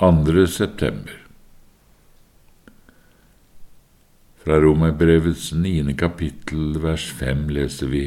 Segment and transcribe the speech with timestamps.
[0.00, 0.46] 2.
[0.46, 1.12] september
[4.36, 8.06] Fra Romerbrevets niende kapittel, vers fem, leser vi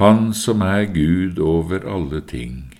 [0.00, 2.72] Han som er Gud over alle ting,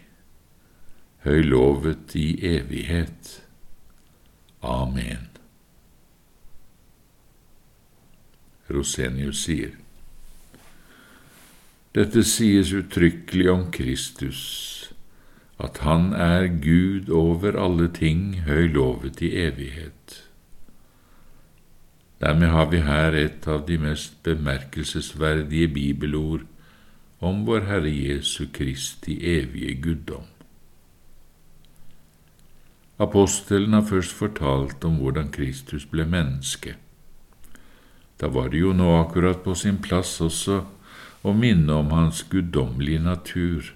[1.29, 3.37] høylovet i evighet.
[4.65, 5.29] Amen.
[8.73, 9.77] Rosenius sier.
[11.93, 14.80] Dette sies uttrykkelig om Kristus
[15.61, 20.25] at han er Gud over alle ting, høylovet i evighet.
[22.21, 26.45] Dermed har vi her et av de mest bemerkelsesverdige bibelord
[27.21, 30.29] om vår Herre Jesu Kristi evige guddom.
[33.01, 36.77] Apostelen har først fortalt om hvordan Kristus ble menneske.
[38.21, 40.61] Da var det jo nå akkurat på sin plass også
[41.25, 43.73] å minne om hans guddommelige natur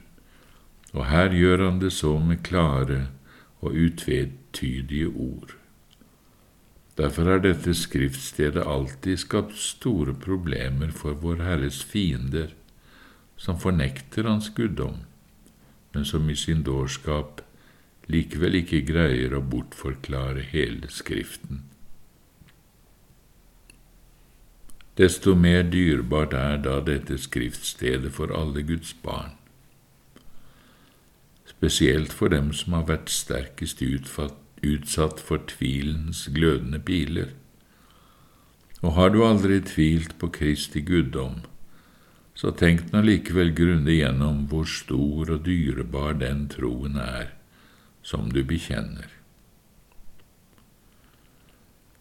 [0.95, 3.09] og her gjør han det så med klare
[3.61, 5.57] og utvetydige ord.
[6.95, 12.55] Derfor har dette skriftstedet alltid skapt store problemer for Vår Herres fiender,
[13.37, 15.03] som fornekter Hans guddom,
[15.95, 17.43] men som i sin dårskap
[18.07, 21.65] likevel ikke greier å bortforklare hele Skriften.
[24.95, 29.35] Desto mer dyrebart er da dette skriftstedet for alle Guds barn
[31.45, 37.33] spesielt for dem som har vært sterkest utsatt for tvilens glødende piler.
[38.85, 41.43] Og har du aldri tvilt på Kristi guddom,
[42.35, 47.31] så tenk nå likevel grundig gjennom hvor stor og dyrebar den troen er
[48.05, 49.09] som du bekjenner.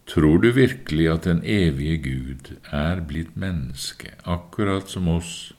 [0.04, 5.54] Tror du virkelig at den evige Gud er blitt menneske, akkurat som oss,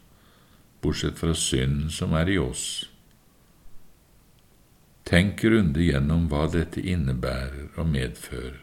[0.86, 2.91] bortsett fra synden som er i oss?
[5.06, 8.61] Tenk grundig gjennom hva dette innebærer og medfører,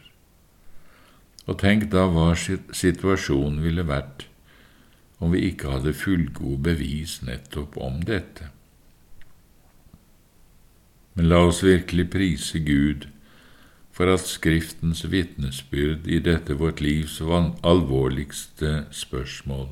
[1.47, 4.27] og tenk da hva situasjonen ville vært
[5.23, 8.49] om vi ikke hadde fullgode bevis nettopp om dette.
[11.15, 13.07] Men la oss virkelig prise Gud
[13.93, 19.69] for at Skriftens vitnesbyrd i dette vårt livs alvorligste spørsmål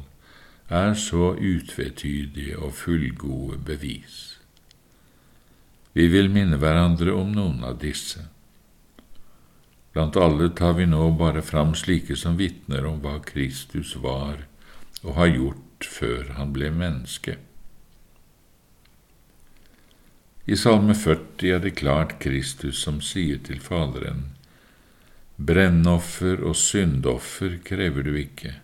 [0.70, 4.31] er så utvetydige og fullgode bevis.
[5.94, 8.28] Vi vil minne hverandre om noen av disse.
[9.92, 14.46] Blant alle tar vi nå bare fram slike som vitner om hva Kristus var
[15.02, 17.36] og har gjort før han ble menneske.
[20.46, 24.32] I Salme 40 er det klart Kristus som sier til Faderen,
[25.42, 28.56] Brennoffer og syndoffer krever du ikke.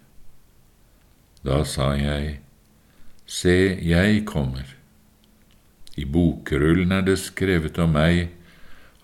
[1.41, 2.39] Da sa jeg,
[3.27, 4.76] Se, jeg kommer.
[5.97, 8.29] I bokrullen er det skrevet om meg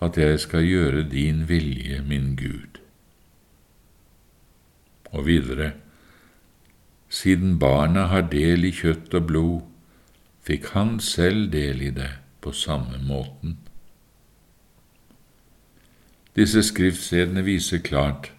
[0.04, 2.80] at jeg skal gjøre din vilje, min Gud.
[5.14, 5.74] Og videre,
[7.10, 9.60] siden barna har del i kjøtt og blod,
[10.44, 12.12] fikk han selv del i det
[12.44, 13.58] på samme måten.
[16.36, 18.32] Disse skriftstedene viser klart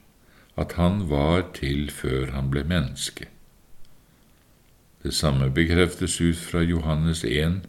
[0.59, 3.29] at han var til før han ble menneske.
[5.03, 7.63] Det samme bekreftes ut fra Johannes 1,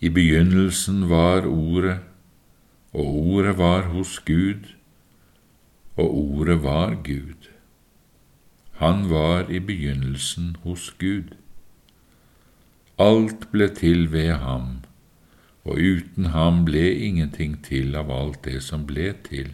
[0.00, 1.98] i begynnelsen var Ordet,
[2.92, 4.72] og Ordet var hos Gud,
[5.96, 7.50] og Ordet var Gud.
[8.80, 11.36] Han var i begynnelsen hos Gud.
[12.98, 14.80] Alt ble til ved ham,
[15.64, 19.52] og uten ham ble ingenting til av alt det som ble til.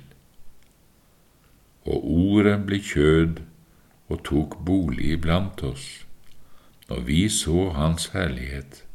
[1.87, 3.43] Og Ordet ble kjød
[4.09, 6.07] og tok bolig iblant oss,
[6.89, 8.86] når vi så Hans herlighet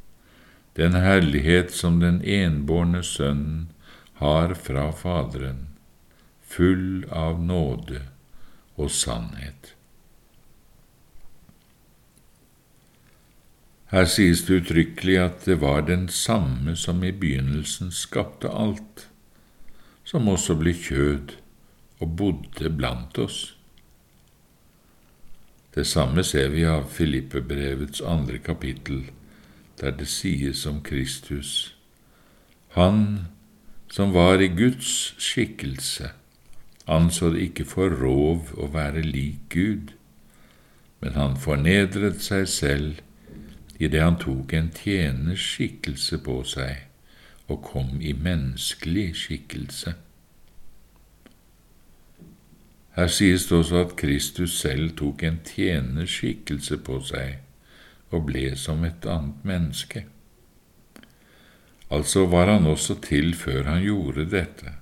[0.75, 3.67] den herlighet som den enbårne Sønnen
[4.21, 5.67] har fra Faderen,
[6.41, 8.05] full av nåde
[8.79, 9.73] og sannhet.
[13.91, 19.09] Her sies det uttrykkelig at det var den samme som i begynnelsen skapte alt,
[20.07, 21.33] som også ble kjød
[21.99, 23.41] og bodde blant oss.
[25.75, 29.09] Det samme ser vi av Filippebrevets andre kapittel,
[29.81, 31.75] der det sies om Kristus,
[32.71, 33.27] Han
[33.91, 36.09] som var i Guds skikkelse,
[36.87, 39.91] anså det ikke for rov å være lik Gud,
[41.01, 43.01] men han fornedret seg selv
[43.81, 46.87] idet han tok en tjeners skikkelse på seg
[47.51, 49.95] og kom i menneskelig skikkelse.
[52.95, 57.39] Her sies det også at Kristus selv tok en tjeners skikkelse på seg
[58.11, 60.05] og ble som et annet menneske.
[61.91, 64.75] Altså var han også til før han gjorde dette.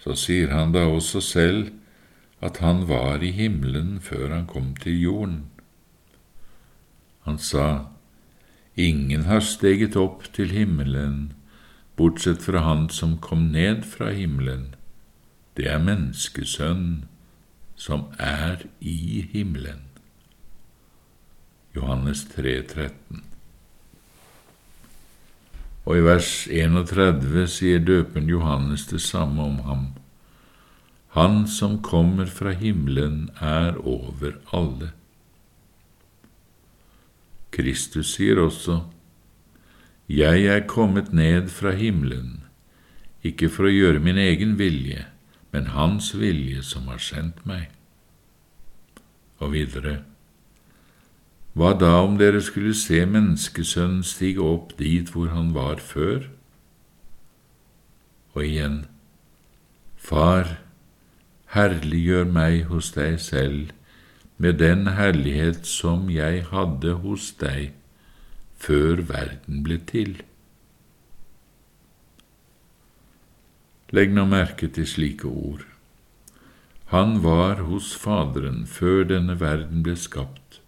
[0.00, 1.72] Så sier han da også selv
[2.44, 5.44] at han var i himmelen før han kom til jorden.
[7.24, 7.86] Han sa,
[8.76, 11.32] Ingen har steget opp til himmelen,
[11.96, 14.74] bortsett fra Han som kom ned fra himmelen.
[15.56, 17.06] Det er menneskesønnen
[17.74, 19.95] som er i himmelen.
[21.76, 23.22] Johannes 3, 13.
[25.84, 29.84] Og i vers 31 sier døpen Johannes det samme om ham.
[31.16, 34.90] Han som kommer fra himmelen, er over alle.
[37.52, 38.82] Kristus sier også,
[40.08, 42.44] Jeg er kommet ned fra himmelen,
[43.24, 45.06] ikke for å gjøre min egen vilje,
[45.52, 47.68] men Hans vilje som har sendt meg.
[49.40, 50.04] Og videre,
[51.56, 56.26] hva da om dere skulle se Menneskesønnen stige opp dit hvor han var før?
[58.36, 58.82] Og igjen,
[59.96, 60.58] Far,
[61.56, 63.72] herliggjør meg hos deg selv
[64.36, 67.72] med den herlighet som jeg hadde hos deg
[68.60, 70.12] før verden ble til.
[73.96, 75.64] Legg nå merke til slike ord.
[76.92, 80.60] Han var hos Faderen før denne verden ble skapt.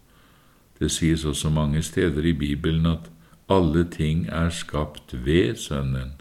[0.78, 3.10] Det sies også mange steder i Bibelen at
[3.48, 6.12] alle ting er skapt ved Sønnen.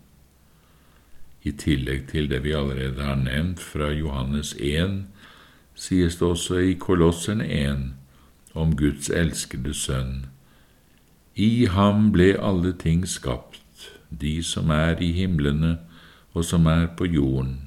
[1.44, 5.06] I tillegg til det vi allerede har nevnt fra Johannes 1,
[5.76, 7.94] sies det også i Kolosserne 1
[8.54, 10.26] om Guds elskede Sønn.
[11.36, 15.78] I ham ble alle ting skapt, de som er i himlene
[16.34, 17.62] og som er på jorden,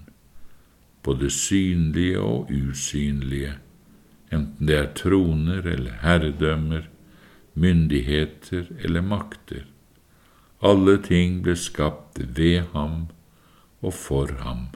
[1.02, 3.54] både synlige og usynlige
[4.32, 6.86] enten det er troner eller herredømmer,
[7.54, 9.64] myndigheter eller makter.
[10.62, 13.08] Alle ting ble skapt ved ham
[13.80, 14.68] og for ham.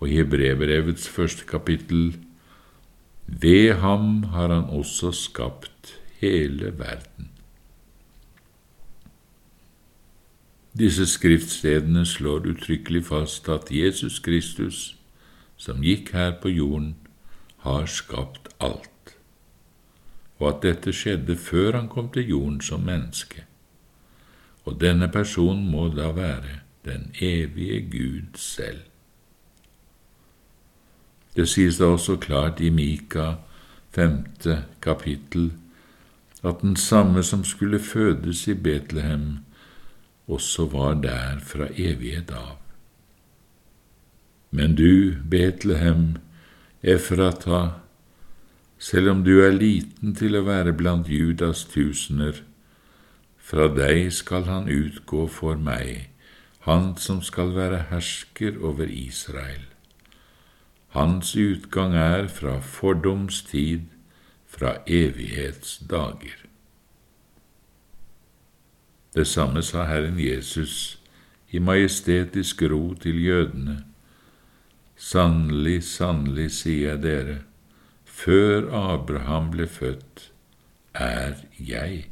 [0.00, 2.16] Og i Hebrevrevets første kapittel
[3.26, 7.30] ved ham har han også skapt hele verden.
[10.78, 14.96] Disse skriftstedene slår uttrykkelig fast at Jesus Kristus,
[15.56, 16.94] som gikk her på jorden,
[17.60, 19.14] har skapt alt,
[20.38, 23.44] og at dette skjedde før han kom til jorden som menneske.
[24.64, 28.80] Og denne personen må da være den evige Gud selv.
[31.36, 33.34] Det sies da også klart i Mika
[33.90, 35.52] femte kapittel
[36.44, 39.38] at den samme som skulle fødes i Betlehem,
[40.28, 42.56] også var der fra evighet av.
[44.50, 46.16] Men du, Betlehem,
[46.82, 47.82] Efrata,
[48.78, 52.38] selv om du er liten til å være blant Judas tusener,
[53.36, 56.08] fra deg skal han utgå for meg,
[56.64, 59.66] han som skal være hersker over Israel.
[60.96, 63.84] Hans utgang er fra fordoms tid,
[64.48, 66.46] fra evighetsdager.
[69.12, 70.96] Det samme sa Herren Jesus
[71.52, 73.82] i majestetisk ro til jødene
[75.00, 77.36] Sannelig, sannelig, sier jeg dere,
[78.04, 80.26] før Abraham ble født,
[80.92, 82.10] er jeg.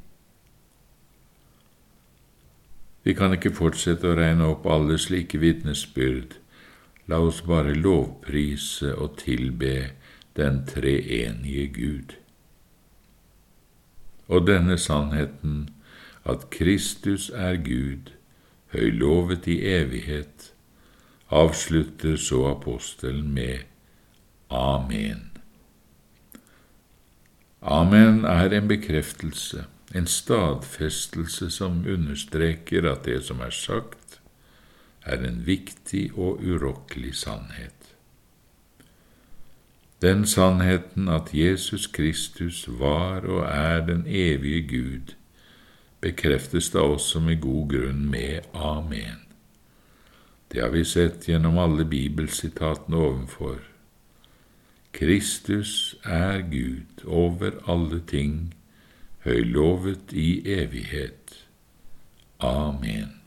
[3.04, 6.38] Vi kan ikke fortsette å regne opp alle slike vitnesbyrd,
[7.12, 9.90] la oss bare lovprise og tilbe
[10.40, 12.18] den treenige Gud.
[14.32, 15.66] Og denne sannheten,
[16.24, 18.14] at Kristus er Gud,
[18.72, 20.54] høylovet i evighet,
[21.28, 23.58] avslutter så apostelen med
[24.50, 25.30] Amen.
[27.60, 34.20] Amen er en bekreftelse, en stadfestelse som understreker at det som er sagt,
[35.04, 37.94] er en viktig og urokkelig sannhet.
[40.02, 45.14] Den sannheten at Jesus Kristus var og er den evige Gud,
[46.00, 49.27] bekreftes da også med god grunn med Amen.
[50.52, 53.58] Det har vi sett gjennom alle bibelsitatene ovenfor.
[54.92, 58.54] Kristus er Gud over alle ting,
[59.26, 61.44] høylovet i evighet.
[62.40, 63.17] Amen.